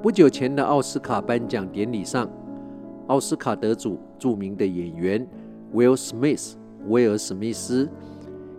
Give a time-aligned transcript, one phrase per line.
[0.00, 2.30] 不久前的奥斯卡颁奖典礼上，
[3.08, 5.26] 奥斯卡得主著名的演员
[5.74, 6.52] Will Smith
[6.86, 7.88] 威尔·史密斯，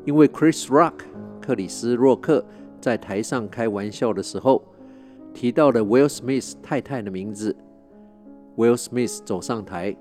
[0.03, 0.95] 因为 Chris Rock
[1.39, 2.43] 克里斯·洛克
[2.81, 4.61] 在台上开玩笑的时候，
[5.33, 7.55] 提到了 Will Smith 太太的名字。
[8.57, 9.95] Will Smith 走上台，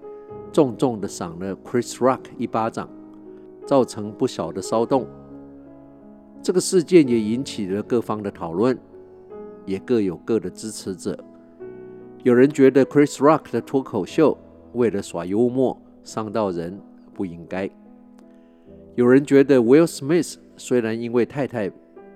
[0.52, 2.90] 重重地赏了 Chris Rock 一巴掌，
[3.64, 5.06] 造成不小的骚动。
[6.42, 8.76] 这个事件也引起了各方的讨论，
[9.66, 11.16] 也各有各的支持者。
[12.24, 14.36] 有人觉得 Chris Rock 的脱口秀
[14.72, 16.78] 为了耍幽默伤到人，
[17.14, 17.70] 不应该；
[18.96, 21.70] 有人觉得 Will Smith 虽然因为太太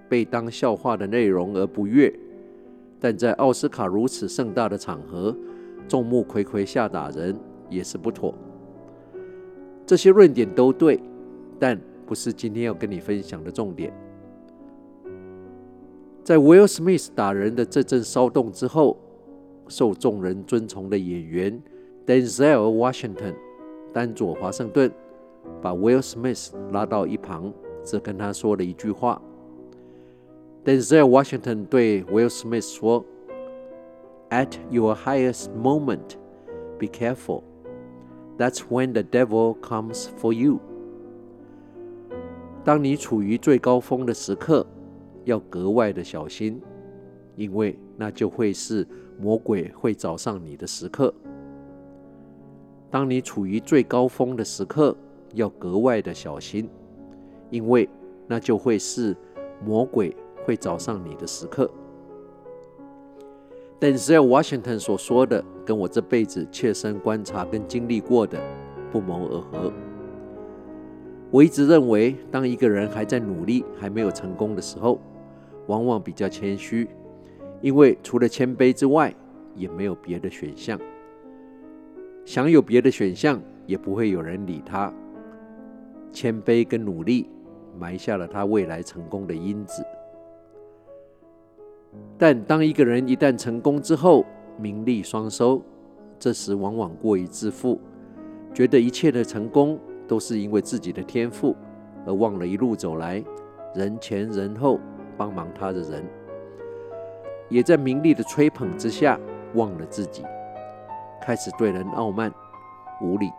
[0.09, 2.13] 被当笑话的内容而不悦，
[2.99, 5.35] 但在奥斯卡如此盛大的场合，
[5.87, 7.39] 众目睽睽下打人
[7.71, 8.35] 也是不妥。
[9.87, 11.01] 这些论点都对，
[11.61, 13.93] 但不是今天要跟你分享的重点。
[16.25, 18.97] 在 Will Smith 打人的这阵骚动之后，
[19.69, 21.63] 受众人尊崇的演员
[22.07, 23.35] Denzel Washington
[23.93, 24.91] 丹佐华盛顿
[25.61, 27.53] 把 Will Smith 拉到一旁，
[27.85, 29.21] 只跟他说了一句话。
[30.65, 33.05] Denzel Washington 对 Will Smith 说
[34.31, 36.17] ：“At your highest moment,
[36.79, 37.43] be careful.
[38.39, 40.61] That's when the devil comes for you.”
[42.65, 44.65] 当你处于最高峰的时刻，
[45.25, 46.63] 要格外的小心，
[47.37, 48.87] 因为那就会是
[49.19, 51.13] 魔鬼会找上你的时刻。
[52.91, 54.97] 当你处于最高峰的时刻，
[55.35, 56.69] 要格外的小心，
[57.51, 57.89] 因为
[58.27, 59.17] 那就会是
[59.65, 61.71] 魔鬼会找上你的时刻。
[63.81, 68.39] Denzel Washington 所说的，跟我这辈子切身观察跟经历过的
[68.93, 69.73] 不谋而合。
[71.31, 75.01] 我一直认为，当一个人还在努力、还没有成功的时候，
[75.67, 76.89] 往往比较谦虚，
[77.63, 79.15] 因为除了谦卑之外，
[79.55, 80.79] 也没有别的选项。
[82.25, 84.93] 想有别的选项，也不会有人理他。
[86.13, 87.29] 谦卑跟努力，
[87.79, 89.83] 埋下了他未来成功的因子。
[92.19, 94.25] 但当一个人一旦成功之后，
[94.59, 95.63] 名利双收，
[96.19, 97.81] 这时往往过于自负，
[98.53, 101.55] 觉得一切的成功都是因为自己的天赋，
[102.07, 103.23] 而忘了一路走来
[103.75, 104.81] 人前人后
[105.17, 106.05] 帮忙他的人，
[107.53, 109.21] 也在名利的吹捧之下
[109.55, 110.25] 忘了自己，
[111.21, 112.33] 开始对人傲慢
[113.03, 113.31] 无礼。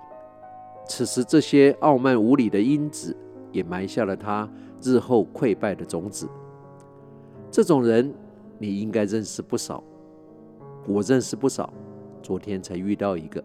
[0.87, 3.17] 此时，这些傲慢无礼的因子
[3.51, 4.47] 也埋下了他
[4.83, 6.29] 日后溃败的种子。
[7.49, 8.13] 这种人，
[8.59, 9.83] 你应该认识不少，
[10.87, 11.73] 我认识不少，
[12.21, 13.43] 昨天才遇到一个。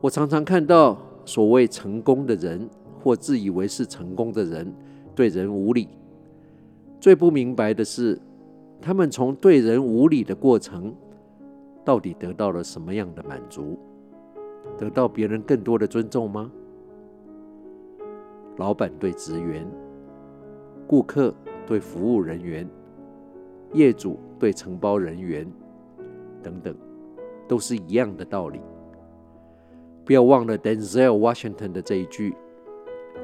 [0.00, 2.70] 我常常看到所谓成功的人，
[3.02, 4.72] 或自以为是成功的人，
[5.12, 5.88] 对人无礼。
[7.00, 8.20] 最不明白的是，
[8.84, 10.94] 他们从对人无礼的过程，
[11.86, 13.78] 到底得到了什么样的满足？
[14.76, 16.52] 得到别人更多的尊重吗？
[18.58, 19.66] 老板对职员，
[20.86, 21.34] 顾客
[21.66, 22.68] 对服务人员，
[23.72, 25.50] 业主对承包人员，
[26.42, 26.76] 等等，
[27.48, 28.60] 都是一样的道理。
[30.04, 32.36] 不要忘了 Denzel Washington 的这一句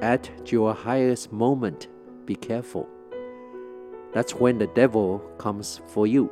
[0.00, 1.82] ：“At your highest moment,
[2.24, 2.86] be careful.
[4.12, 6.28] That's when the devil comes for you.”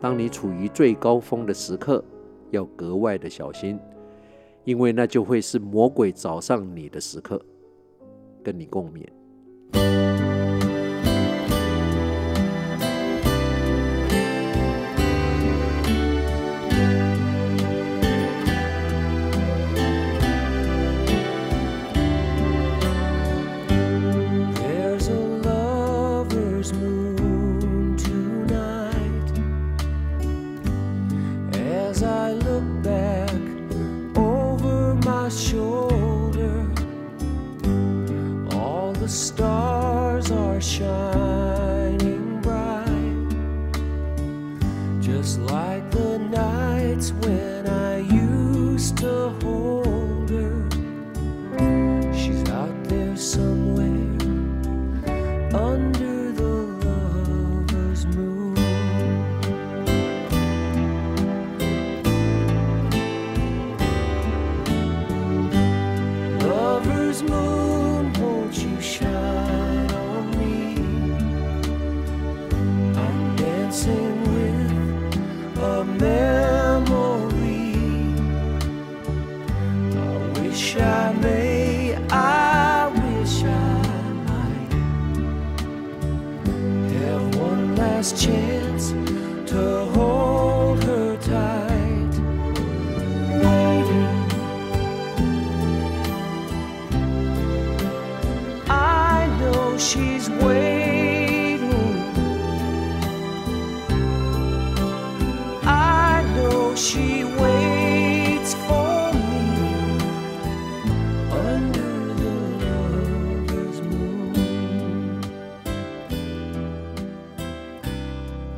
[0.00, 2.04] 当你处于最高峰的时刻，
[2.50, 3.78] 要格外的小心，
[4.64, 7.40] 因为那就会是魔鬼找上你的时刻。
[8.42, 9.04] 跟你共勉。
[31.96, 33.30] as I look back
[34.16, 36.68] over my shoulder,
[38.54, 43.32] all the stars are shining bright,
[45.00, 49.30] just like the nights when I used to
[75.76, 77.74] a memory.
[79.94, 83.82] I wish I may, I wish I
[84.28, 84.72] might
[86.94, 88.92] have one last chance
[89.50, 89.85] to.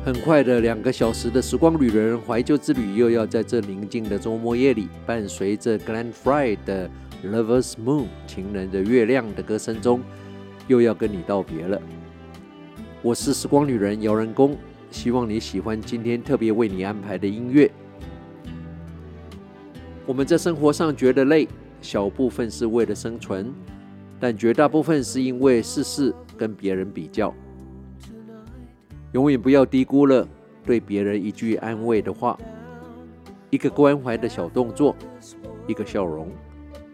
[0.05, 6.89] 很快的两个小时的时光旅人怀旧之旅，又要在这宁静的周末夜里，伴随着 Glen Frey 的
[7.29, 10.01] 《Lover's Moon》情人的月亮的歌声中，
[10.67, 11.79] 又要跟你道别了。
[13.01, 14.55] 我是时光旅人姚人工，
[14.89, 17.69] 希望你喜欢今天特别为你安排的音乐。
[20.05, 21.45] 我们在生活上觉得累，
[21.81, 23.53] 小部分是为了生存，
[24.17, 27.33] 但绝大部分是因为事事跟别人比较。
[29.13, 30.27] 永远不要低估了
[30.63, 32.37] 对别人一句安慰的话，
[33.49, 34.95] 一个关怀的小动作，
[35.67, 36.29] 一个笑容，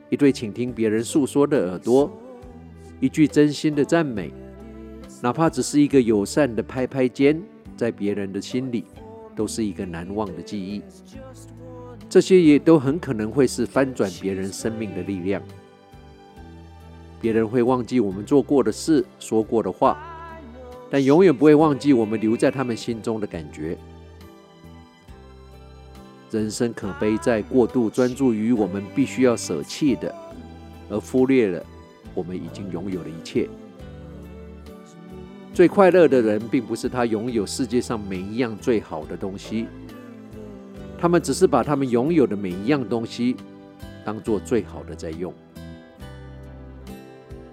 [0.09, 2.09] 一对倾听别人诉说的耳朵，
[3.01, 4.31] 一句真心的赞美，
[5.21, 7.41] 哪怕只是一个友善的拍拍肩，
[7.75, 8.85] 在别人的心里
[9.35, 10.81] 都是一个难忘的记忆。
[12.07, 15.41] 这些也都很可能会是翻转别人生命的力量。
[17.19, 20.14] 别人会忘记我们做过的事，说过的话。
[20.89, 23.77] 但永远不会忘记我们留在他们心中的感觉。
[26.31, 30.13] 人生可悲在过度专注于我们必须要舍弃的，
[30.89, 31.65] 而忽略了
[32.13, 33.47] 我们已经拥有的一切。
[35.53, 39.67] 最快乐的人，并不是他拥有世界上每一样最好的东西，
[40.99, 43.37] 他们只是把他们拥有的每一样东西
[44.03, 45.33] 当做最好的在用。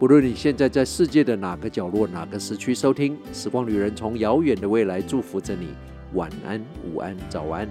[0.03, 5.69] 无论你现在在世界的哪个角落、哪个时区收听，时光旅人从遥远的未来祝福着你。
[6.15, 6.61] 晚安、
[6.93, 7.69] 午安、早安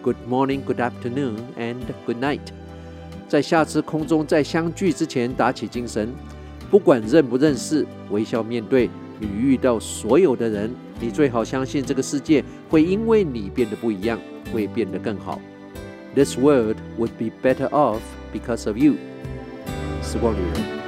[0.00, 1.76] ，Good morning, Good afternoon, and
[2.06, 2.40] Good night。
[3.28, 6.08] 在下次空中再相聚之前，打起精神，
[6.70, 10.70] 不管认不认识，微笑面对你遇到所有的人。
[10.98, 14.18] 你最好相信这个世界会因为你变得不一样，
[14.50, 15.38] 会变得更好。
[16.14, 18.00] This world would be better off
[18.32, 18.94] because of you。
[20.02, 20.79] 时光旅人，